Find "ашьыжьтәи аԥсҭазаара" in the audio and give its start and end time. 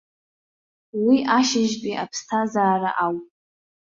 1.37-2.91